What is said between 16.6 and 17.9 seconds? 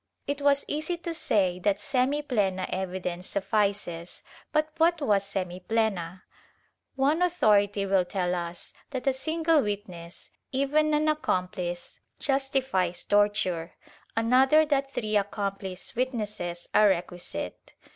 are requisite.